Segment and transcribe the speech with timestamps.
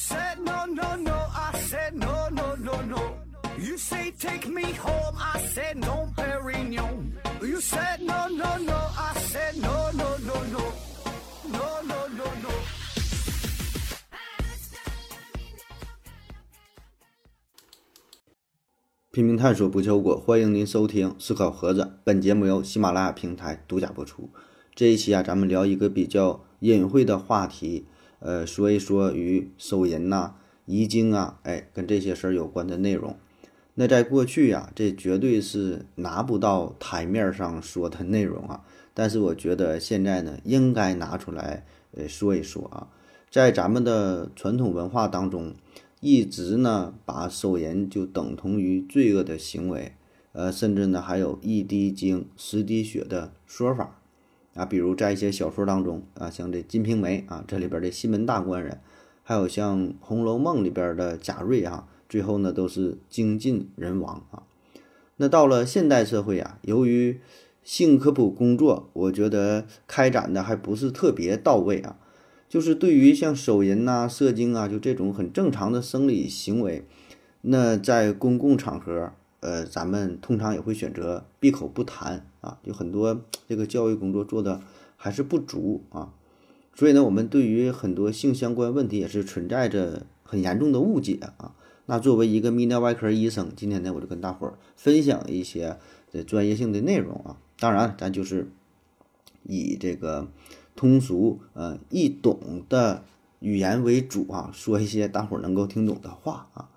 [0.00, 3.18] said no no no, I said no no no no.
[3.58, 7.12] You say take me home, I said no, Perignon.
[7.42, 10.72] You said no no no, I said no no no no,
[11.52, 12.50] no no no no.
[19.12, 21.98] 拼命探索不求果，欢迎您收听思考盒子。
[22.04, 24.30] 本节目由喜马拉雅平台独家播出。
[24.74, 27.86] 这一期啊，咱们聊一个比较隐晦的话题，
[28.20, 30.34] 呃，说一说与手淫呐、
[30.64, 33.16] 遗精啊，哎，跟这些事儿有关的内容。
[33.74, 38.62] 那在过去呀，这绝对是拿不到台面上说的内容啊。
[38.92, 42.88] 但是我觉得现在呢，应该拿出来呃说一说啊。
[43.30, 45.54] 在咱们的传统文化当中，
[46.00, 49.92] 一直呢把手淫就等同于罪恶的行为，
[50.32, 53.99] 呃，甚至呢还有一滴精十滴血的说法。
[54.54, 58.80] 啊，比如在一些小说当中啊，像这《金瓶梅》啊，这里边的西门大官人，
[59.22, 64.42] 还有像《红楼梦》里边的贾瑞啊，最后呢都是精尽人亡啊。
[65.18, 67.20] 那到了现代社会啊，由于
[67.62, 71.96] 性科普工作，我觉得开展的还不是特别到位啊。
[72.48, 76.84] 就是对于像手淫呐、射精啊，就这种很正常的生理行为，
[77.42, 79.12] 那在公共场合。
[79.40, 84.60] 呃，咱们通常也会选择闭口不谈啊，有很多这个教育工作做的
[84.96, 86.12] 还是不足啊，
[86.74, 91.54] 所以呢，我们对于很多性相关问题也是存在着很严重的误解啊。
[91.86, 95.78] 那作为一个泌尿外科医生，今天呢，我就跟大伙儿分享一些
[96.12, 97.38] 这专业性的内容啊。
[97.58, 98.50] 当然，咱就是
[99.42, 100.28] 以这个
[100.76, 103.02] 通俗呃易懂的
[103.40, 106.68] 语言为主啊，说一些大伙儿能够听懂的话啊。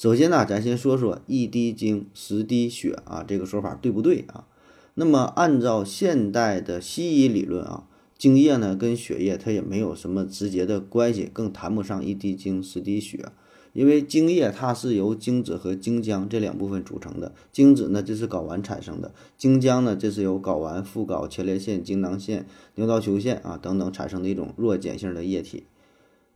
[0.00, 4.46] 首先呢，咱先说说一滴精十滴血啊，这个说法对不对啊？
[4.94, 7.84] 那么按照现代的西医理论啊，
[8.16, 13.26] 精液呢跟血液它也没有什么直接的关系，更谈不上一滴精十滴血，
[13.74, 17.34] 因为精液它是由精子和精浆这两部分组成的。
[17.52, 22.46] 精子呢，这是睾丸产生的；精浆呢，这是由睾丸、附睾、前列腺、精囊腺、
[22.76, 25.64] 尿道球腺啊等等产生的一种弱碱性的液体。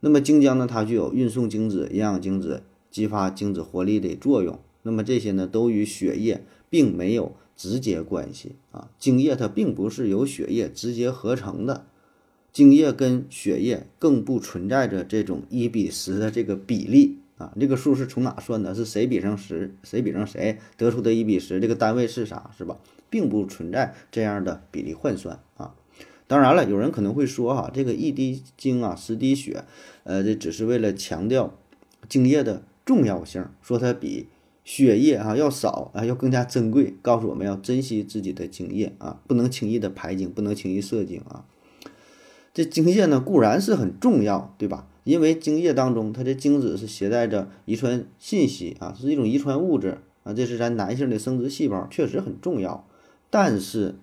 [0.01, 2.63] 那么精浆呢，它具有运送精子、营养精子。
[2.95, 8.89] 激发精子活力的作用，那么这些呢都与血液并没有直接关系啊。
[9.01, 11.87] 精液它并不是由血液直接合成的，
[12.53, 17.53] 精液跟血液更不存在着这种一比十的这个比例啊。
[17.59, 18.73] 这个数是从哪算的？
[18.73, 21.59] 是谁比上十，谁比上谁得出的一比十？
[21.59, 22.53] 这个单位是啥？
[22.57, 22.79] 是吧？
[23.11, 25.75] 并不存在这样的比例换算啊。
[26.29, 29.65] 当然了，有人可能会说哈，这个一滴精啊，十滴血，
[30.05, 31.59] 呃，这只是为了强调
[32.09, 32.63] 精液的。
[32.85, 34.29] 重要性说它比
[34.63, 41.45] 血液啊要少啊，要更加珍贵，告诉我们要珍惜自己的精液啊，不能轻易的排精，不能轻易射精啊。
[42.53, 44.87] 这精液呢固然是很重要，对吧？
[45.05, 52.87] 因为精液当中它的精子是携带着遗传信息啊，是一种遗传物质啊，这是咱男性的生殖细胞，确实很重要。
[53.29, 53.97] 但是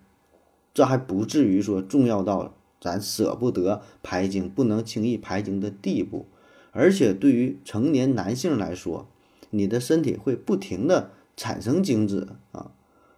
[0.74, 6.28] 这还不至于说重要到咱舍不得排精，不能轻易排精的地步。
[6.72, 9.08] 而且对于成年男性来说，
[9.50, 12.72] 你的身体会不停的产生精子啊。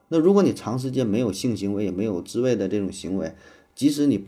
[0.10, 3.36] 那如果你长时间没有性行为，也没有自慰的这种行为，
[3.74, 4.28] 即使你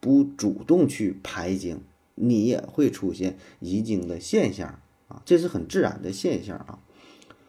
[0.00, 1.80] 不主动去排精，
[2.14, 4.78] 你也会出现遗精的现象
[5.08, 6.78] 啊，这是很自然的现象啊。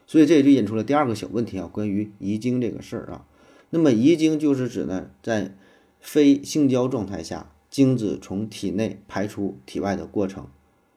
[0.06, 3.26] 所以这也就引出了第二个小问题啊，关于遗精这个事儿啊。
[3.70, 5.54] 那么遗精就是指呢，在
[6.00, 10.48] 非性交状态下，精子从体内排出体外的过程。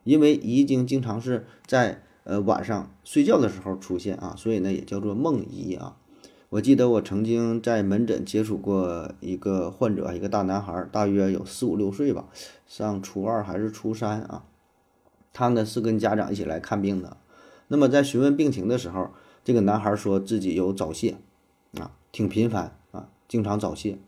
[0.05, 5.97] 因为遗精经常是在呃晚上睡觉的时候出现啊，所以呢也叫做梦遗啊。
[6.49, 12.29] 我记得我曾经在门诊接触过一个患者，一个大男孩，大约有四五六岁吧，
[12.67, 14.45] 上初二还是初三啊。
[15.33, 17.17] 他呢是跟家长一起来看病的。
[17.69, 19.11] 那么在询问病情的时候，
[19.45, 21.19] 这个男孩说自己有早泄
[21.79, 23.99] 啊，挺频繁啊，经常早泄。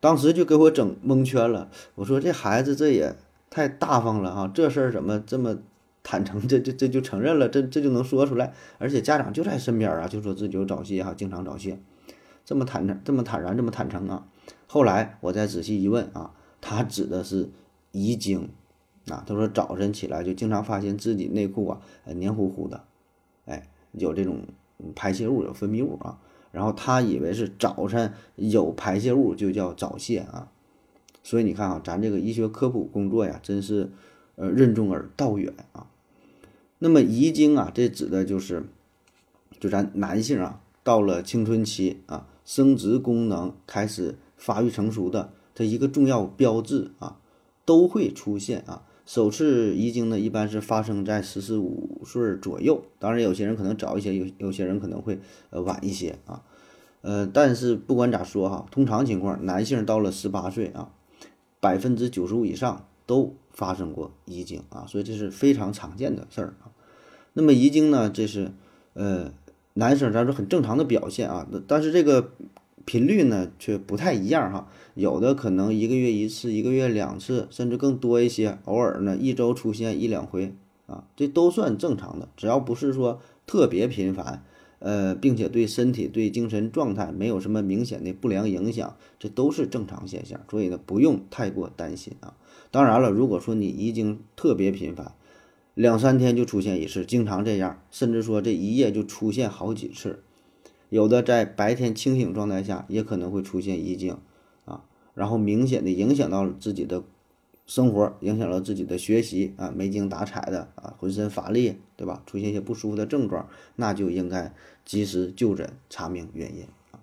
[0.00, 1.70] 当时就给我整蒙圈了。
[1.94, 3.16] 我说这孩子这也。
[3.50, 5.56] 太大方了哈，这事儿怎么这么
[6.02, 6.40] 坦诚？
[6.48, 11.78] 这这这就承认了，这这就能说出来，而且家长就在身边啊，就说自己有早泄哈，经常早泄，
[12.44, 14.26] 这么坦诚，这么坦然，这么坦诚啊。
[14.66, 17.48] 后来我再仔细一问啊，他指的是
[17.92, 18.50] 遗精
[19.08, 22.84] 啊，他说早晨起来就经常发现自己内裤啊黏糊糊的，
[23.46, 24.42] 哎，有这种
[24.94, 26.18] 排泄物，有分泌物啊，
[26.52, 30.48] 然后他以为是早晨有排泄物就叫早泄啊。
[31.28, 33.90] 所以你看啊，咱这个医学科普工作呀，真是，
[34.36, 35.86] 呃，任重而道远啊。
[36.78, 38.64] 那么遗精啊，这指的就是，
[39.60, 47.18] 就咱男性啊，到了青春期啊，生殖功能开始发育成熟的，它一个重要标志啊，
[47.66, 48.86] 都会出现啊。
[49.04, 55.20] 首次遗精呢，一般是发生在十四五岁左右，当然有些人可能早一些，有有些人可能会
[55.50, 56.42] 呃晚一些啊，
[57.02, 60.90] 呃，但是不管咋说哈，通常情况，男性到了十八岁啊，
[61.60, 66.70] 百分之九十五以上都发生过遗精啊，所以这是非常常见的事儿啊。
[67.32, 68.52] 那么遗精呢，这是
[68.94, 69.32] 呃
[69.74, 72.32] 男生咱说很正常的表现啊，但是这个
[72.84, 74.68] 频率呢却不太一样哈。
[74.94, 78.58] 有的可能一个月一次，一个月两次，甚至更多一些。
[78.64, 80.54] 偶尔呢，一周出现一两回
[80.86, 82.28] 啊，这都算正常的。
[82.36, 84.42] 只要不是说特别频繁，
[84.80, 90.40] 呃，并且对身体、对精神状态没有什么明显的不良影响，这都是正常现象。
[90.50, 92.34] 所以呢，不用太过担心啊。
[92.70, 95.12] 当然了，如果说你已经特别频繁，
[95.74, 100.22] 两三天就出现一次，经常这样，甚至说这一夜就出现好几次，
[100.88, 104.18] 有的在白天清醒状态下也可能会出现遗精
[104.64, 104.84] 啊。
[105.14, 107.02] 然后明显的影响到自己的
[107.68, 112.22] 生活，影响了自己的学习啊，没精打采的啊，浑身乏力，对吧？
[112.26, 114.54] 出现一些不舒服的症状，那就应该
[114.86, 116.98] 及时就诊查明原因啊。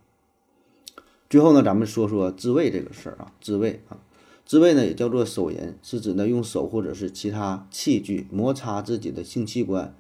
[1.30, 4.00] 最后呢，咱们说说自慰这个事儿啊，自慰啊，
[4.44, 9.96] 自慰呢也叫做手淫，是指呢用手或者是其他器具摩擦自己的性器官，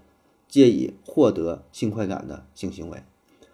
[0.49, 3.03] 借以获得性快感的性行为。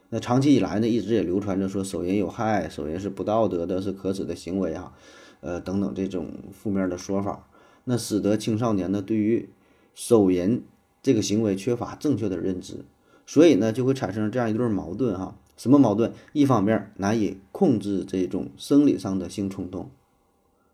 [0.07, 4.93] 那长期以来呢，一直也流传着说手淫有害，手淫是不道德的，是可耻的行为啊，
[5.41, 7.47] 呃等等这种负面的说法，
[7.83, 9.49] 那使得青少年呢对于
[9.93, 10.63] 手淫
[11.03, 12.85] 这个行为缺乏正确的认知，
[13.25, 16.13] 所以呢就会产生这样一对矛盾哈，什么矛盾？
[16.33, 19.91] 一方面难以控制这种生理上的性冲动，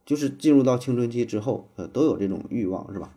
[0.06, 3.14] 就是进入到青春期之后，呃都有这种欲望是吧？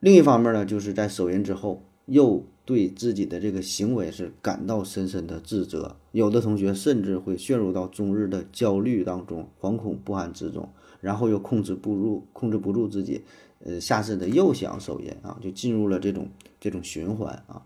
[0.00, 2.44] 另一方面呢，就是在手淫之后又。
[2.64, 10.68] 对自己的这个行为是感到深深的自责，有的同学甚至会陷入到终日的焦虑当中，惶恐不安之中，
[11.00, 13.22] 然后又控制不住，控制不住自己，
[13.62, 16.28] 呃，下次的又想手淫啊，就进入了这种
[16.58, 17.62] 这种循环啊。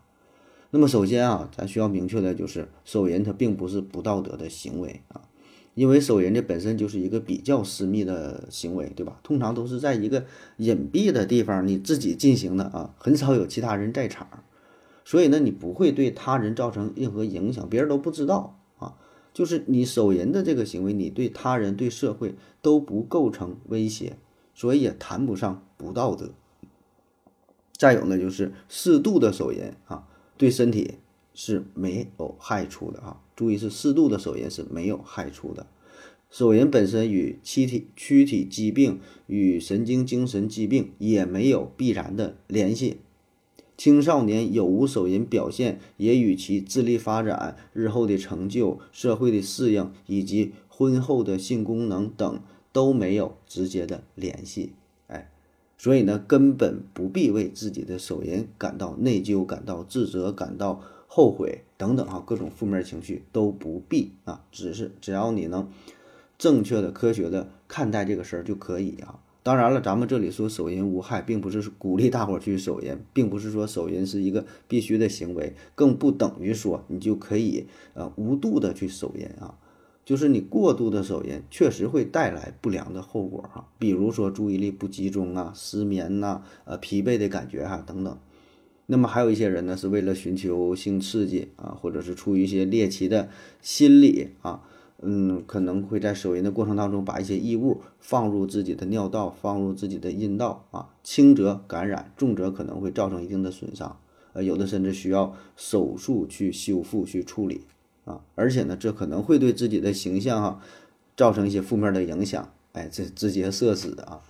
[0.70, 5.22] 那么首先啊，咱需要明确的就是手淫它并不是不道德的行为啊，
[5.74, 9.20] 因为手淫这本身就是一个比较私密的行为，对吧？
[9.22, 10.24] 通常都是在一个
[10.56, 14.26] 隐蔽的地方你自己进行的啊，很少有其他人在场。
[15.08, 18.94] 所以呢，你不会对他人造成任何影响，别人都不知道啊。
[19.32, 24.18] 就是你手淫的这个行为，你对他人、对社会都不构成威胁，
[24.54, 26.32] 所以也谈不上不道德。
[27.78, 30.06] 再有呢，就是适度的手淫啊，
[30.36, 30.96] 对身体
[31.32, 33.22] 是没有害处的啊。
[33.34, 35.66] 注意是适度的手淫是没有害处的。
[36.30, 42.98] 手淫本身与躯体躯体疾病与神经精神疾病也没有必然的联系。
[43.78, 52.40] 青少年有无手淫表现，也与其智力发展、日后的成就、社会的适应以及婚后的性功能等
[52.72, 54.72] 都没有直接的联系。
[55.06, 55.30] 哎，
[55.76, 65.70] 所以呢，根本不必为自己的手淫感到内疚、感到自责、感到后悔等等哈，各种负面情绪都不必啊，只是只要你能
[66.36, 69.20] 正确的、科学的看待这个事儿就可以啊。
[69.48, 79.54] 当然了，咱们这里说手淫无害，并不是鼓励大伙儿去手淫，并不是说手淫是一个必须的行为，更不等于说你就可以呃无度的去手淫啊。
[80.04, 88.18] 就是你过度的手淫，确实会带来不良的后果哈，比如说注意力不集中啊、失眠呐、呃疲惫的感觉哈等等。
[88.84, 93.30] 那么还有一些人呢，是为了寻求性刺激啊，或者是出于一些猎奇的
[93.62, 94.62] 心理啊。
[95.00, 103.96] 嗯，可能会在手淫的过程当中把一些异物放入自己的尿道，放入自己的阴道啊，轻则感染，重则可能会造成一定的损伤，
[104.32, 107.62] 呃，有的甚至需要手术去修复、去处理
[108.06, 110.60] 啊，而且呢，这可能会对自己的形象啊
[111.16, 114.20] 造成一些负面的影响，哎，这直接社死的啊。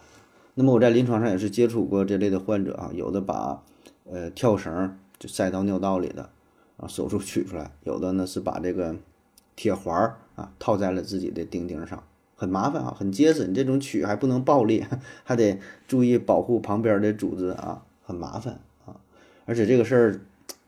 [0.54, 3.62] 那么我在临床上也是接触过这类的患者啊，有的把
[4.04, 6.28] 呃跳绳就塞到尿道里的，
[6.76, 8.94] 啊，手术取出来，有的呢是把这个。
[9.58, 12.04] 铁环啊，套在了自己的钉钉上，
[12.36, 13.48] 很麻烦啊，很结实。
[13.48, 14.86] 你这种取还不能爆裂，
[15.24, 18.94] 还得注意保护旁边的组织啊，很麻烦啊。
[19.46, 20.20] 而且这个事儿，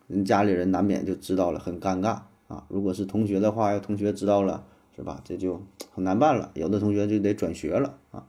[0.09, 2.65] 人家里人难免就知道了，很尴尬啊。
[2.67, 4.65] 如果是同学的话，要同学知道了，
[4.97, 5.21] 是吧？
[5.25, 5.63] 这就
[5.95, 6.51] 很难办了。
[6.55, 8.27] 有的同学就得转学了啊。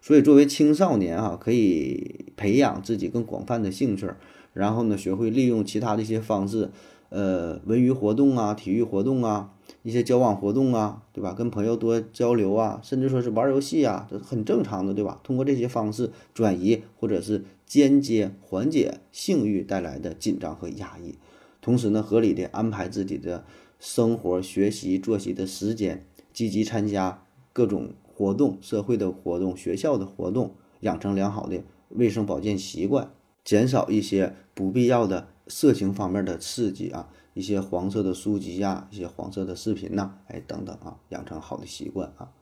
[0.00, 4.10] 所以作为青少年啊，可以培养自己更广泛的兴趣，
[4.52, 6.70] 然后呢，学会利用其他的一些方式，
[7.12, 9.52] 呃，文娱活动啊，体育活动啊。
[9.82, 11.34] 一些交往活动啊，对吧？
[11.34, 15.20] 跟朋友多交流啊，甚至说是玩游戏啊，这很正常的，对吧？
[15.24, 21.16] 通过这些方式转移或者是间接缓解性欲带来的紧张和压抑，
[21.60, 23.44] 同时呢，合理的安排自己的
[23.80, 33.10] 生活、学习、作息的时间，积极参加各种活动、社会的活动、学校的活动，养成良好的卫生保健习惯，
[33.42, 42.32] 减少一些不必要的色情方面的刺激啊，一些黄色的书籍呀，一些黄色的视频呐，哎等等啊，养成好的习惯啊。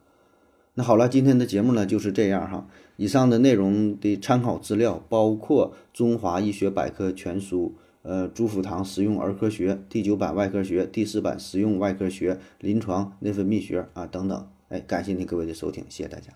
[0.75, 2.69] 那好了，今天的节目呢就是这样哈。
[2.97, 14.49] 以上的内容的参考资料包括《中华医学百科全书》、呃《朱福堂实用儿科学》第九版外科学、第四版实用外科学、临床内分泌学啊等等。
[14.69, 16.33] 哎，感谢您各位的收听，谢谢大家。